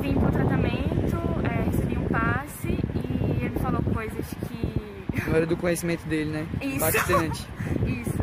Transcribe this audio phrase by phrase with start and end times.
[0.00, 5.30] Vim pro tratamento, é, recebi um passe e ele falou coisas que.
[5.30, 6.46] Na hora do conhecimento dele, né?
[6.60, 6.80] Isso.
[6.80, 7.46] Bastante.
[7.86, 8.22] Isso.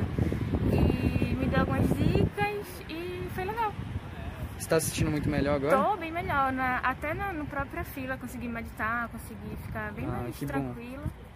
[0.72, 3.74] E me deu algumas dicas e foi legal.
[4.58, 5.78] Você tá assistindo muito melhor agora?
[5.78, 6.52] Tô bem melhor.
[6.54, 10.74] Na, até na no própria fila consegui meditar, consegui ficar bem Ah, mais que bom.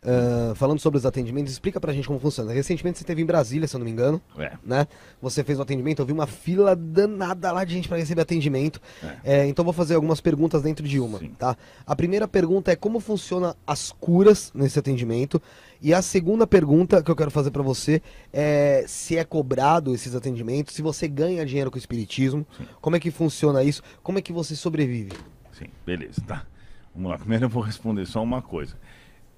[0.05, 2.53] Ah, falando sobre os atendimentos, explica pra gente como funciona.
[2.53, 4.51] Recentemente você esteve em Brasília, se eu não me engano, É.
[4.63, 4.87] né?
[5.21, 8.79] Você fez o atendimento, eu vi uma fila danada lá de gente pra receber atendimento.
[9.23, 11.29] É, então vou fazer algumas perguntas dentro de uma, Sim.
[11.37, 11.57] tá?
[11.87, 15.41] A primeira pergunta é como funciona as curas nesse atendimento.
[15.81, 18.01] E a segunda pergunta que eu quero fazer pra você
[18.31, 22.45] é se é cobrado esses atendimentos, se você ganha dinheiro com o espiritismo,
[22.81, 25.11] como é que funciona isso, como é que você sobrevive?
[25.51, 26.45] Sim, beleza, tá.
[26.93, 27.17] Vamos lá.
[27.17, 28.75] Primeiro eu vou responder só uma coisa.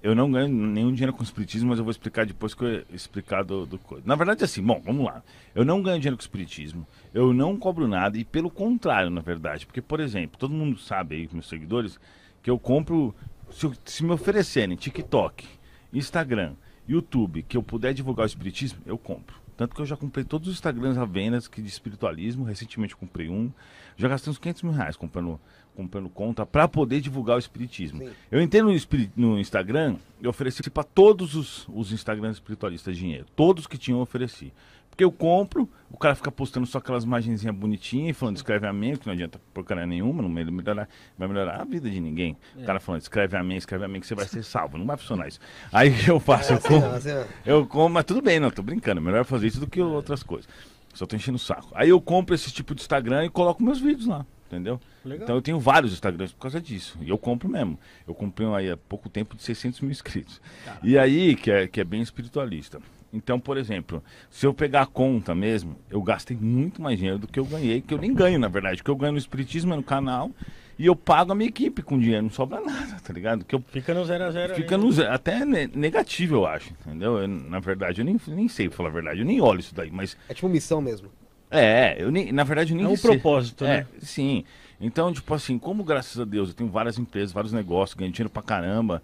[0.01, 3.43] Eu não ganho nenhum dinheiro com espiritismo, mas eu vou explicar depois que eu explicar
[3.43, 4.03] do, do coisa.
[4.05, 5.23] Na verdade, assim, bom, vamos lá.
[5.55, 9.65] Eu não ganho dinheiro com espiritismo, eu não cobro nada, e pelo contrário, na verdade.
[9.65, 11.99] Porque, por exemplo, todo mundo sabe aí, meus seguidores,
[12.43, 13.13] que eu compro.
[13.49, 15.45] Se, se me oferecerem TikTok,
[15.91, 16.53] Instagram,
[16.87, 19.46] YouTube, que eu puder divulgar o espiritismo, eu compro.
[19.57, 22.45] Tanto que eu já comprei todos os Instagrams à venda que de espiritualismo.
[22.45, 23.51] Recentemente eu comprei um.
[23.97, 25.39] Já gastei uns 500 mil reais comprando,
[25.75, 27.99] comprando conta para poder divulgar o espiritismo.
[27.99, 28.11] Sim.
[28.31, 28.71] Eu entrei no,
[29.15, 33.25] no Instagram e ofereci para todos os, os Instagrams espiritualistas dinheiro.
[33.35, 34.53] Todos que tinham eu ofereci.
[34.97, 39.05] Porque eu compro, o cara fica postando só aquelas imagenzinhas bonitinhas, falando escreve amém, que
[39.05, 42.35] não adianta porcaria nenhuma, não vai melhorar, vai melhorar a vida de ninguém.
[42.55, 44.75] O cara falando escreve amém, escreve amém, que você vai ser salvo.
[44.75, 45.39] Não vai funcionar isso.
[45.71, 47.25] Aí eu faço, eu ó.
[47.45, 48.99] eu como, mas tudo bem, não, tô brincando.
[48.99, 50.49] Melhor fazer isso do que outras coisas.
[50.95, 51.69] Só tô enchendo o saco.
[51.75, 54.81] Aí eu compro esse tipo de Instagram e coloco meus vídeos lá, entendeu?
[55.05, 55.25] Legal.
[55.25, 56.97] Então eu tenho vários Instagrams por causa disso.
[57.01, 57.77] E eu compro mesmo.
[58.07, 60.41] Eu comprei um aí há pouco tempo de 600 mil inscritos.
[60.81, 62.81] E aí, que é, que é bem espiritualista.
[63.11, 67.27] Então, por exemplo, se eu pegar a conta mesmo, eu gastei muito mais dinheiro do
[67.27, 68.83] que eu ganhei, que eu nem ganho, na verdade.
[68.83, 70.29] Que eu ganho no Espiritismo é no canal
[70.77, 73.45] e eu pago a minha equipe com dinheiro, não sobra nada, tá ligado?
[73.45, 76.71] Que eu Fica no 0 a 0 Fica no zero, até ne- negativo, eu acho,
[76.71, 77.17] entendeu?
[77.17, 79.89] Eu, na verdade, eu nem, nem sei falar a verdade, eu nem olho isso daí,
[79.89, 81.09] mas É tipo missão mesmo.
[81.49, 83.17] é, eu nem, na verdade, eu nem É um sei.
[83.17, 83.87] propósito, é, né?
[83.99, 84.43] Sim.
[84.79, 88.29] Então, tipo assim, como graças a Deus eu tenho várias empresas, vários negócios, ganho dinheiro
[88.29, 89.01] pra caramba,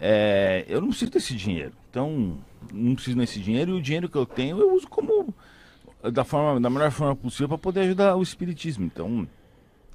[0.00, 1.72] é, eu não preciso desse dinheiro.
[1.90, 2.38] Então,
[2.72, 5.34] não preciso desse dinheiro e o dinheiro que eu tenho eu uso como
[6.12, 8.84] da forma, da melhor forma possível para poder ajudar o espiritismo.
[8.86, 9.28] Então,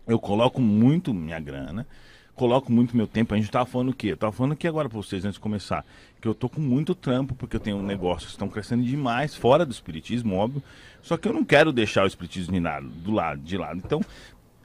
[0.08, 1.88] eu coloco muito minha grana,
[2.36, 3.34] coloco muito meu tempo.
[3.34, 4.10] A gente tava falando o quê?
[4.10, 5.84] Eu tava falando aqui agora para vocês antes de começar,
[6.22, 9.66] que eu tô com muito trampo porque eu tenho negócios que estão crescendo demais fora
[9.66, 10.62] do espiritismo, óbvio.
[11.02, 13.82] Só que eu não quero deixar o espiritismo de lado, do lado, de lado.
[13.84, 14.02] Então,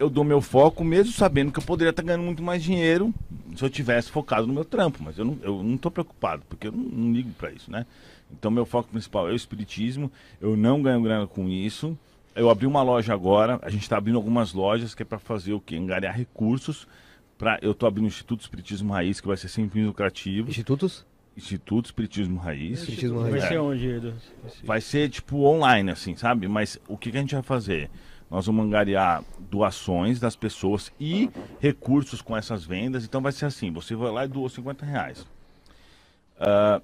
[0.00, 3.14] eu dou meu foco mesmo sabendo que eu poderia estar ganhando muito mais dinheiro
[3.54, 6.68] se eu tivesse focado no meu trampo, mas eu não, eu não tô preocupado, porque
[6.68, 7.84] eu não, não ligo para isso, né?
[8.32, 10.10] Então meu foco principal é o espiritismo,
[10.40, 11.96] eu não ganho grana com isso.
[12.34, 15.52] Eu abri uma loja agora, a gente está abrindo algumas lojas que é para fazer
[15.52, 15.76] o quê?
[15.76, 16.88] Angariar recursos.
[17.36, 20.50] Pra, eu estou abrindo o Instituto Espiritismo Raiz, que vai ser sem fins lucrativos.
[20.50, 21.04] Institutos?
[21.36, 22.80] Instituto Espiritismo Raiz.
[22.80, 23.44] Espiritismo Vai Raiz.
[23.44, 24.14] ser onde, Edu?
[24.64, 26.46] Vai ser tipo online, assim, sabe?
[26.48, 27.90] Mas o que, que a gente vai fazer?
[28.30, 33.04] Nós vamos angariar doações das pessoas e recursos com essas vendas.
[33.04, 35.26] Então vai ser assim: você vai lá e doou 50 reais.
[36.38, 36.80] Ah,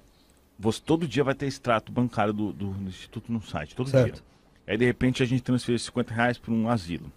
[0.59, 4.15] você, todo dia vai ter extrato bancário do, do- do Instituto no site, todo Certo.
[4.15, 4.23] dia.
[4.67, 7.11] Aí de repente a gente transfere 50 reais para um asilo.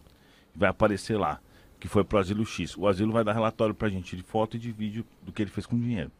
[0.54, 1.40] Vai aparecer lá,
[1.80, 2.76] que foi para o asilo X.
[2.76, 5.42] O asilo vai dar relatório para a gente de foto e de vídeo do que
[5.42, 6.10] ele fez com o dinheiro.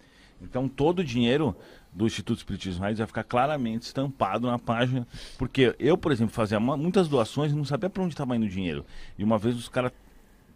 [0.42, 1.54] Então todo o dinheiro
[1.92, 5.06] do Instituto Espiritismo Raiz vai ficar claramente estampado na página.
[5.38, 8.48] Porque eu, por exemplo, fazia muitas doações e não sabia para onde estava indo o
[8.48, 8.84] dinheiro.
[9.18, 9.92] E uma vez os caras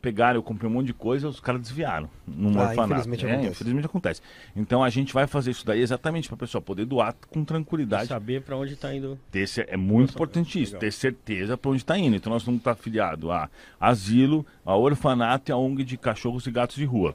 [0.00, 2.92] pegaram, eu comprei um monte de coisa, os caras desviaram num Ah, orfanato.
[3.08, 3.50] infelizmente É, acontece.
[3.52, 4.20] infelizmente acontece.
[4.54, 8.08] Então a gente vai fazer isso daí exatamente para a pessoa poder doar com tranquilidade.
[8.08, 9.18] Saber pra onde tá indo.
[9.30, 10.80] Ter é muito Nossa, importante isso, legal.
[10.80, 12.14] ter certeza para onde está indo.
[12.14, 13.48] Então nós vamos estar afiliados a
[13.80, 17.14] asilo, a orfanato e a ONG de cachorros e gatos de rua.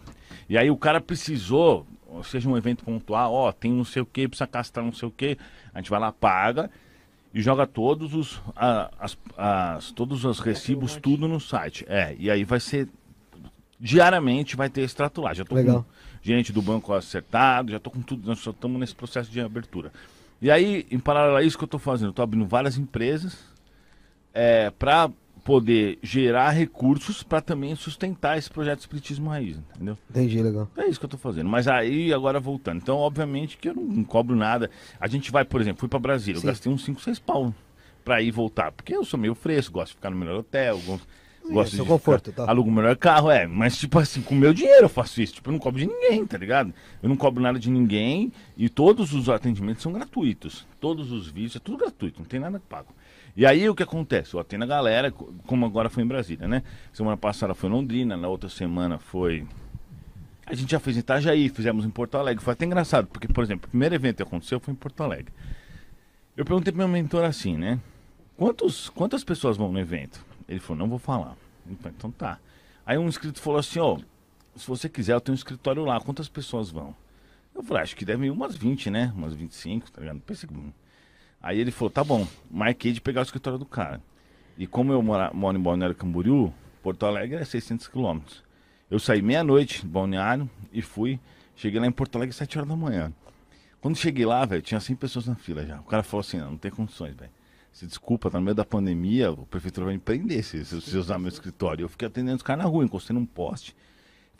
[0.50, 1.86] E aí o cara precisou, ou
[2.24, 5.12] seja um evento pontual, ó, tem não sei o que, precisa castrar não sei o
[5.12, 5.38] que,
[5.74, 6.69] a gente vai lá, paga
[7.34, 11.85] e joga todos os, a- as, as- todos os recibos, tudo no site.
[11.88, 12.88] É, e aí vai ser,
[13.80, 15.33] diariamente vai ter extrato lá.
[15.33, 15.83] Já tô Legal.
[15.83, 15.86] com
[16.21, 19.92] gerente do banco acertado, já tô com tudo, nós só estamos nesse processo de abertura.
[20.42, 23.38] E aí, em paralelo a isso que eu estou fazendo, eu estou abrindo várias empresas
[24.33, 25.10] é, para
[25.44, 29.97] poder gerar recursos para também sustentar esse projeto de Espiritismo Raiz, entendeu?
[30.09, 30.69] Entendi, legal.
[30.77, 31.50] É isso que eu tô fazendo.
[31.50, 32.77] Mas aí, agora voltando.
[32.77, 34.69] Então, obviamente que eu não, não cobro nada.
[35.00, 36.47] A gente vai, por exemplo, fui para Brasília, Sim.
[36.47, 37.53] eu gastei uns 5, 6 pau
[38.03, 38.71] para ir voltar.
[38.71, 41.07] Porque eu sou meio fresco, gosto de ficar no melhor hotel, gosto,
[41.51, 42.51] gosto seu de conforto, ficar- tá.
[42.51, 43.47] alugo o melhor carro, é.
[43.47, 45.33] Mas, tipo assim, com o meu dinheiro eu faço isso.
[45.36, 46.74] Tipo, eu não cobro de ninguém, tá ligado?
[47.01, 50.65] Eu não cobro nada de ninguém e todos os atendimentos são gratuitos.
[50.80, 52.94] Todos os vídeos, é tudo gratuito, não tem nada pago.
[53.39, 54.33] E aí o que acontece?
[54.33, 56.62] Eu atendo a galera, co- como agora foi em Brasília, né?
[56.91, 59.47] Semana passada foi em Londrina, na outra semana foi.
[60.45, 62.44] A gente já fez em Itajaí, fizemos em Porto Alegre.
[62.44, 65.31] Foi até engraçado, porque, por exemplo, o primeiro evento que aconteceu foi em Porto Alegre.
[66.36, 67.80] Eu perguntei pro meu mentor assim, né?
[68.36, 70.21] Quantos, quantas pessoas vão no evento?
[70.45, 71.38] Ele falou, não vou falar.
[71.80, 72.39] Falei, Então tá.
[72.86, 74.00] Aí um inscrito falou assim, ó,
[74.53, 76.94] se você quiser, eu tenho um escritório lá, quantas pessoas vão?
[77.56, 79.13] Eu falei, acho que deve ir umas 20, né?
[79.15, 80.19] Umas 25, tá ligado?
[80.19, 80.56] Pensei que...
[81.41, 84.01] Aí ele falou, tá bom, marquei de pegar o escritório do cara.
[84.57, 86.53] E como eu mora, moro em Balneário Camboriú,
[86.83, 88.44] Porto Alegre é 600 quilômetros.
[88.91, 91.19] Eu saí meia-noite de Balneário e fui,
[91.56, 93.13] cheguei lá em Porto Alegre às 7 horas da manhã.
[93.80, 95.80] Quando cheguei lá, velho, tinha 100 pessoas na fila já.
[95.80, 97.31] O cara falou assim, não, não tem condições, velho.
[97.71, 100.97] Se desculpa, tá no meio da pandemia, o prefeitura vai me prender se, se você
[100.97, 101.86] usar meu escritório.
[101.86, 103.74] Eu fiquei atendendo os caras na rua, encostei num poste.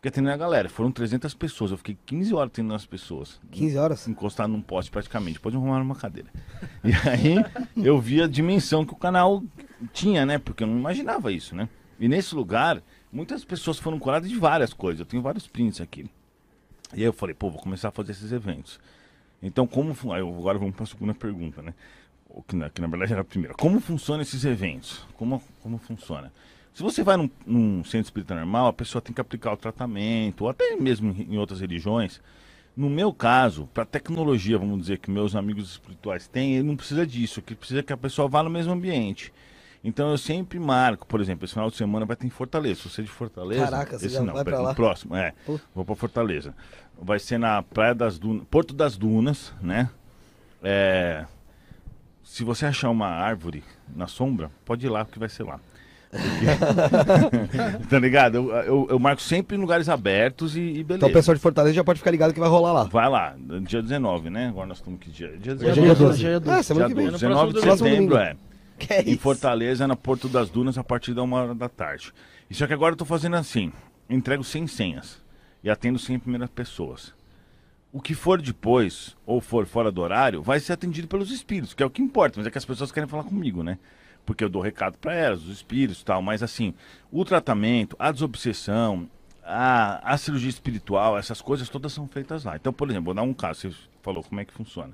[0.00, 0.66] Fiquei atendendo a galera.
[0.70, 1.72] Foram 300 pessoas.
[1.72, 3.38] Eu fiquei 15 horas atendendo as pessoas.
[3.50, 4.08] 15 horas?
[4.08, 5.38] Encostado num poste praticamente.
[5.38, 6.30] Pode arrumar numa cadeira.
[6.82, 9.42] E aí eu vi a dimensão que o canal
[9.92, 10.38] tinha, né?
[10.38, 11.68] Porque eu não imaginava isso, né?
[11.98, 12.82] E nesse lugar,
[13.12, 15.00] muitas pessoas foram curadas de várias coisas.
[15.00, 16.06] Eu tenho vários prints aqui.
[16.94, 18.80] E aí eu falei, pô, vou começar a fazer esses eventos.
[19.42, 19.94] Então, como.
[20.10, 21.74] agora vamos para a segunda pergunta, né?
[22.48, 23.54] Que, na, que na verdade era a primeira.
[23.54, 25.04] Como funcionam esses eventos?
[25.18, 26.32] Como, como funciona?
[26.72, 30.42] Se você vai num, num centro espírita normal, a pessoa tem que aplicar o tratamento,
[30.42, 32.20] ou até mesmo em, outras religiões.
[32.76, 37.06] No meu caso, para tecnologia, vamos dizer, que meus amigos espirituais têm, ele não precisa
[37.06, 39.32] disso, que precisa que a pessoa vá no mesmo ambiente.
[39.82, 42.82] Então eu sempre marco, por exemplo, esse final de semana vai ter em Fortaleza.
[42.82, 44.74] Se você é de Fortaleza, Caraca, você esse já não, vai pra lá?
[44.74, 45.32] próximo, é.
[45.44, 45.58] Pô.
[45.74, 46.54] Vou para Fortaleza.
[47.00, 49.88] Vai ser na Praia das Dunas, Porto das Dunas, né?
[50.62, 51.24] É,
[52.22, 53.64] se você achar uma árvore
[53.94, 55.58] na sombra, pode ir lá, porque vai ser lá.
[56.10, 58.34] Porque- tá ligado?
[58.36, 60.96] Eu, eu, eu marco sempre em lugares abertos e, e beleza.
[60.96, 62.84] Então o pessoal de Fortaleza já pode ficar ligado que vai rolar lá.
[62.84, 64.48] Vai lá, dia 19, né?
[64.48, 65.36] Agora nós estamos que dia?
[65.38, 65.80] Dia Hoje é 19.
[65.80, 66.18] dia 12, 12.
[66.18, 66.58] dia 12.
[66.58, 67.10] Ah, semana Dia que vem.
[67.10, 68.36] 12, No 19 de setembro, é.
[68.80, 69.16] Que é Em?
[69.18, 72.12] Fortaleza, na Porto das Dunas, a partir da uma hora da tarde.
[72.48, 73.70] E só que agora eu tô fazendo assim:
[74.08, 75.18] entrego 100 senhas
[75.62, 77.12] e atendo 100 primeiras pessoas.
[77.92, 81.82] O que for depois, ou for fora do horário, vai ser atendido pelos espíritos, que
[81.82, 83.78] é o que importa, mas é que as pessoas querem falar comigo, né?
[84.26, 86.74] Porque eu dou recado para elas, os espíritos e tal, mas assim,
[87.10, 89.08] o tratamento, a desobsessão,
[89.44, 92.56] a, a cirurgia espiritual, essas coisas todas são feitas lá.
[92.56, 94.92] Então, por exemplo, vou dar um caso, você falou como é que funciona.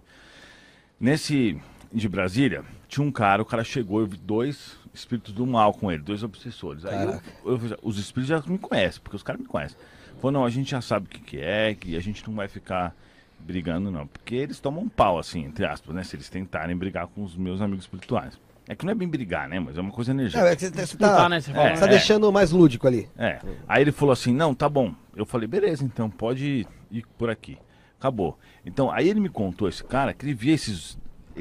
[0.99, 1.61] Nesse
[1.93, 5.91] de Brasília, tinha um cara, o cara chegou, eu vi dois espíritos do mal com
[5.93, 6.85] ele, dois obsessores.
[6.85, 6.97] Aí
[7.45, 9.77] eu, eu- os espíritos já me conhecem, porque os caras me conhecem.
[10.17, 12.49] Falou, não, a gente já sabe o que, que é, que a gente não vai
[12.49, 12.95] ficar
[13.39, 14.07] brigando, não.
[14.07, 16.03] Porque eles tomam um pau, assim, entre aspas, né?
[16.03, 18.39] Se eles tentarem brigar com os meus amigos espirituais.
[18.69, 19.61] É que não é bem brigar, né?
[19.61, 20.49] Mas é uma coisa energética.
[20.49, 21.41] É, é que você tá, Disputar, tá, né?
[21.41, 21.55] Você É.
[21.55, 21.75] fala.
[21.75, 23.09] você tá deixando mais lúdico ali.
[23.17, 23.39] É.
[23.69, 24.93] Aí ele falou assim: não, tá bom.
[25.15, 27.57] Eu falei: beleza, então pode ir por aqui.
[27.99, 28.39] Acabou.
[28.65, 30.99] Então, aí ele me contou, esse cara, que ele via esses.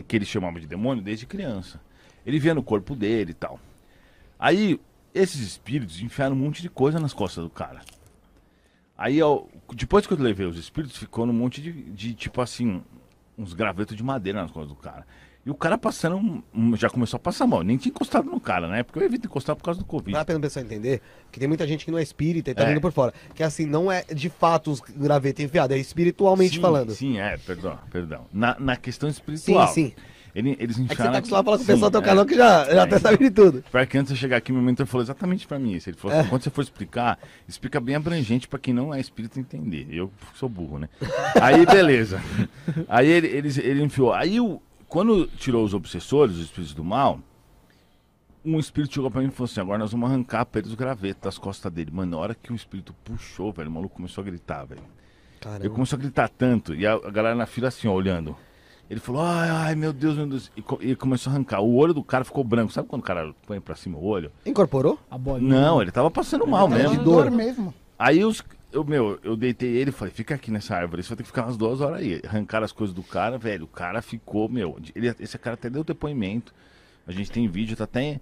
[0.08, 1.82] que ele chamava de demônio desde criança.
[2.26, 3.60] Ele via no corpo dele e tal.
[4.40, 4.80] Aí,
[5.14, 7.82] esses espíritos enfiaram um monte de coisa nas costas do cara.
[8.98, 9.44] Aí, ó,
[9.74, 12.82] depois que eu levei os espíritos, ficou num monte de, de, tipo assim,
[13.38, 15.06] uns gravetos de madeira nas costas do cara.
[15.46, 16.44] E o cara passando,
[16.76, 17.62] já começou a passar mal.
[17.62, 18.82] Nem tinha encostado no cara, né?
[18.82, 20.12] Porque eu evito encostar por causa do Covid.
[20.14, 21.02] Vale a pena o pessoal entender
[21.32, 22.70] que tem muita gente que não é espírita e tá É.
[22.70, 23.14] vindo por fora.
[23.36, 26.92] Que assim, não é de fato os gravetos enfiados, é espiritualmente Sim, falando.
[26.94, 28.26] Sim, é, perdão, perdão.
[28.34, 29.68] Na, na questão espiritual.
[29.68, 29.94] sim.
[30.34, 31.94] Ele, eles É que você enfiaram tá acostumado a falar com o sim, pessoal do
[31.94, 32.06] teu é.
[32.06, 33.64] canal que já, já até sabe de tudo.
[33.72, 35.90] Pior que antes de chegar aqui, meu mentor falou exatamente pra mim isso.
[35.90, 37.18] Ele falou assim, quando você for explicar,
[37.48, 39.88] explica bem abrangente pra quem não é espírita entender.
[39.90, 40.90] Eu sou burro, né?
[41.42, 42.20] Aí, beleza.
[42.90, 44.12] Aí ele, ele, ele enfiou.
[44.12, 44.62] Aí, o,
[44.96, 47.20] quando tirou os obsessores, os espíritos do mal,
[48.46, 50.76] um espírito chegou pra mim e falou assim, agora nós vamos arrancar pra ele os
[50.76, 51.92] gravetos das costas dele.
[51.92, 54.82] Mano, na hora que o espírito puxou, velho, o maluco começou a gritar, velho.
[54.82, 55.70] Ele Caramba.
[55.72, 58.36] começou a gritar tanto, e a, a galera na fila assim, ó, olhando.
[58.90, 60.50] Ele falou, ai, ai, meu Deus, meu Deus.
[60.56, 61.60] E, co- e começou a arrancar.
[61.60, 62.72] O olho do cara ficou branco.
[62.72, 64.32] Sabe quando o cara põe pra cima o olho?
[64.46, 64.98] Incorporou?
[65.10, 65.60] A bolinha.
[65.60, 66.98] Não, ele tava passando mal Tava mesmo.
[67.00, 67.74] de dor mesmo.
[67.98, 68.44] Aí os,
[68.76, 71.30] eu, meu, eu deitei ele e falei, fica aqui nessa árvore, você vai ter que
[71.30, 72.22] ficar umas duas horas aí.
[72.28, 73.64] Arrancaram as coisas do cara, velho.
[73.64, 74.78] O cara ficou, meu.
[74.94, 76.54] Ele, esse cara até deu depoimento.
[77.08, 78.20] A gente tem vídeo, tá até.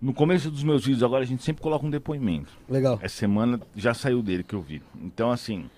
[0.00, 2.50] No começo dos meus vídeos agora a gente sempre coloca um depoimento.
[2.68, 2.98] Legal.
[3.00, 4.82] Essa semana já saiu dele que eu vi.
[5.00, 5.70] Então, assim,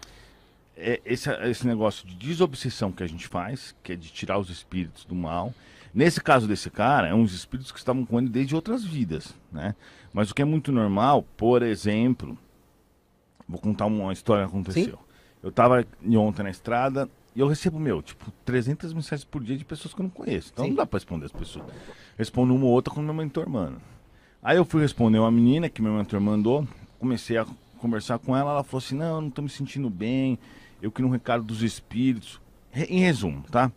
[0.75, 4.49] é esse, esse negócio de desobsessão que a gente faz, que é de tirar os
[4.49, 5.53] espíritos do mal.
[5.93, 9.75] Nesse caso desse cara, é uns espíritos que estavam com ele desde outras vidas, né?
[10.15, 12.39] Mas o que é muito normal, por exemplo,
[13.49, 14.99] vou contar uma história que aconteceu.
[15.43, 15.87] Eu tava
[16.17, 20.01] ontem na estrada e eu recebo, meu, tipo, 300 mensagens por dia de pessoas que
[20.01, 20.51] eu não conheço.
[20.53, 20.71] Então Sim.
[20.71, 21.67] não dá pra responder as pessoas.
[22.17, 23.81] Respondo uma ou outra com meu mentor, mano.
[24.43, 26.67] Aí eu fui responder uma menina que meu mentor mandou,
[26.99, 27.47] comecei a
[27.79, 30.39] conversar com ela, ela falou assim, não, eu não tô me sentindo bem,
[30.81, 32.41] eu queria um recado dos espíritos.
[32.75, 33.71] Em resumo, tá?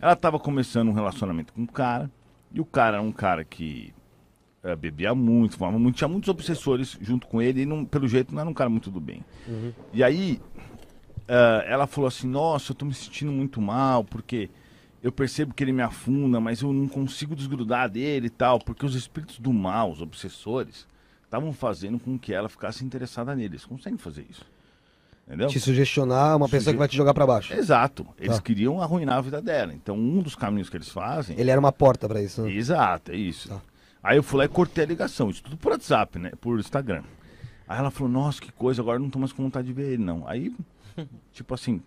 [0.00, 2.10] Ela tava começando um relacionamento com um cara,
[2.52, 3.92] E o cara era um cara que
[4.64, 8.34] eh, bebia muito, fumava muito, tinha muitos obsessores junto com ele e não- pelo jeito
[8.34, 9.22] não era um cara muito do bem.
[9.92, 10.40] E aí
[11.28, 14.50] eh, ela falou assim, nossa, eu tô me sentindo muito mal, porque
[15.02, 18.84] eu percebo que ele me afunda, mas eu não consigo desgrudar dele e tal, porque
[18.86, 20.86] os espíritos do mal, os obsessores,
[21.24, 23.54] estavam fazendo com que ela ficasse interessada nele.
[23.54, 24.44] Eles conseguem fazer isso.
[25.26, 25.48] Entendeu?
[25.48, 27.54] Te sugestionar uma pessoa Suge- que vai te jogar pra baixo.
[27.54, 28.06] Exato.
[28.20, 28.42] Eles Tá.
[28.42, 29.72] queriam arruinar a vida dela.
[29.72, 31.34] Então, um dos caminhos que eles fazem.
[31.40, 32.42] Ele era uma porta pra isso.
[32.42, 32.52] né?
[32.52, 33.48] Exato, é isso.
[33.48, 33.60] Tá.
[34.04, 35.30] Aí eu fui lá e cortei a ligação.
[35.30, 36.32] Isso tudo por WhatsApp, né?
[36.38, 37.02] Por Instagram.
[37.66, 39.94] Aí ela falou: Nossa, que coisa, agora eu não tô mais com vontade de ver
[39.94, 40.28] ele, não.
[40.28, 40.54] Aí,
[41.32, 41.80] tipo assim,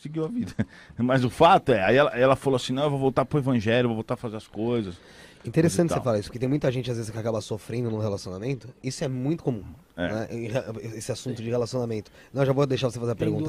[0.00, 0.52] seguiu a vida.
[0.98, 3.88] Mas o fato é, aí ela, ela falou assim: Não, eu vou voltar pro evangelho,
[3.88, 4.98] vou voltar a fazer as coisas.
[5.42, 8.68] Interessante você falar isso, porque tem muita gente às vezes que acaba sofrendo no relacionamento.
[8.82, 9.64] Isso é muito comum.
[9.96, 10.08] É.
[10.08, 10.28] né?
[10.94, 12.10] Esse assunto de relacionamento.
[12.32, 13.44] Não, já vou deixar você fazer a pergunta.